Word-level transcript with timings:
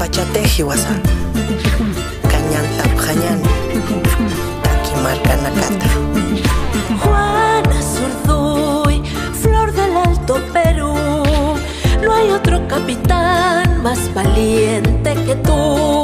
pachateji 0.00 0.62
wasa 0.62 0.94
cañanta 2.30 2.84
pañan 2.96 3.40
taquimarca 4.62 5.34
nacata 5.44 5.88
Juana 7.02 7.78
Zurduy, 7.92 9.02
flor 9.42 9.72
del 9.72 9.96
Alto 9.96 10.34
Perú. 10.54 10.94
No 12.02 12.14
hay 12.14 12.30
otro 12.30 12.66
capitán 12.66 13.82
más 13.82 14.00
valiente 14.14 15.14
que 15.26 15.34
tú. 15.46 16.02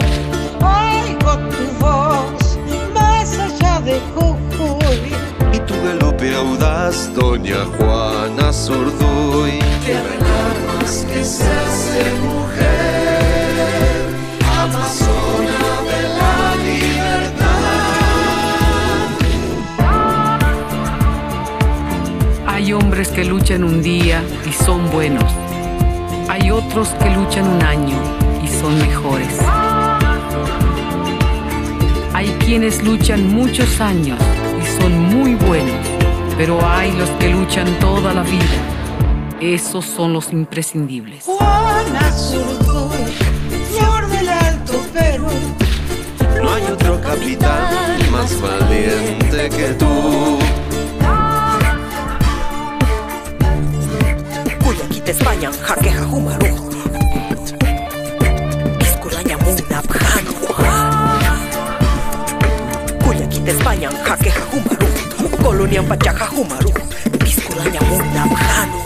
Oigo 0.79 1.33
tu 1.55 1.65
voz 1.81 2.59
más 2.95 3.39
allá 3.39 3.81
de 3.81 4.01
Jujuy. 4.15 5.01
Y 5.53 5.59
tu 5.61 5.75
galope 5.85 6.35
audaz, 6.35 7.11
doña 7.15 7.65
Juana 7.77 8.53
Zurduy. 8.53 9.59
Tierra 9.85 10.66
Hay 22.47 22.73
hombres 22.73 23.09
que 23.09 23.25
luchan 23.25 23.65
un 23.65 23.83
día 23.83 24.23
y 24.49 24.53
son 24.53 24.89
buenos. 24.93 25.25
Hay 26.29 26.53
otros 26.53 26.91
que 26.91 27.11
luchan 27.11 27.49
un 27.49 27.63
año 27.65 27.97
y 28.45 28.47
son 28.47 28.79
mejores. 28.79 29.41
Hay 32.15 32.29
quienes 32.45 32.85
luchan 32.85 33.35
muchos 33.35 33.81
años 33.81 34.21
y 34.63 34.81
son 34.81 34.93
muy 35.17 35.35
buenos, 35.35 35.85
pero 36.37 36.65
hay 36.65 36.93
los 36.93 37.11
que 37.19 37.31
luchan 37.31 37.67
toda 37.81 38.15
la 38.15 38.23
vida. 38.23 38.86
Esos 39.41 39.85
son 39.85 40.15
los 40.15 40.33
imprescindibles. 40.33 41.25
Juana 41.25 42.11
Zurduy, 42.13 43.05
flor 43.71 44.07
del 44.09 44.29
Alto 44.31 44.81
Perú. 44.95 45.27
No 46.43 46.55
hay 46.55 46.63
otro 46.65 46.99
capitán 47.03 48.11
más 48.11 48.41
valiente 48.41 49.51
que 49.51 49.75
tú. 49.75 50.39
Cuyaquita 54.65 55.11
España 55.11 55.51
jaqueja 55.53 56.05
jumaru 56.05 56.47
Pisculaña 58.79 59.37
muna 59.39 59.83
España 63.47 63.91
jaqueja 64.05 64.41
jumaru 64.51 64.87
Colonia 65.43 65.83
pachaja 65.83 66.27
jumaru 66.27 66.73
Pisculaña 67.19 67.81
muna 67.83 68.86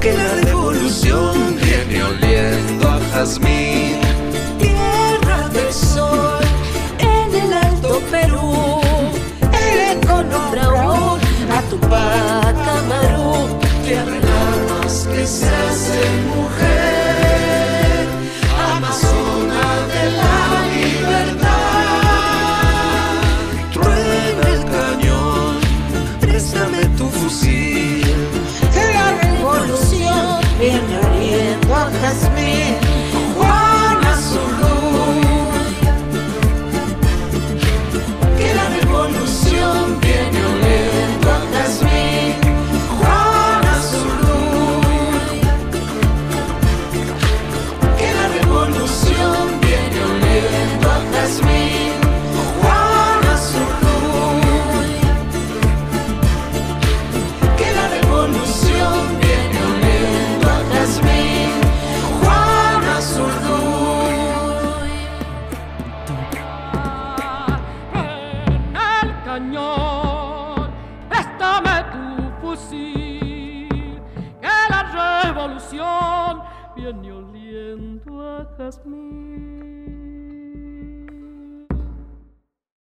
Que 0.00 0.14
la 0.14 0.34
revolución 0.36 1.58
viene 1.62 2.02
oliendo 2.02 2.88
a 2.88 2.98
jazmín. 3.12 4.07
Que 72.70 73.68
la 74.70 75.24
revolución 75.24 76.42
viene 76.76 77.12
oliendo 77.12 78.22
a 78.22 78.44
jazmín. 78.56 80.17